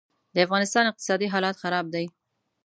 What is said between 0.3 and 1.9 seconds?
دافغانستان اقتصادي حالات خراب